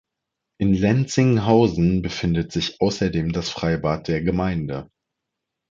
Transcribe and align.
In 0.59 0.73
Lenzinghausen 0.73 2.01
befindet 2.01 2.51
sich 2.51 2.81
außerdem 2.81 3.31
das 3.33 3.49
Freibad 3.51 4.07
der 4.07 4.23
Gemeinde. 4.23 4.89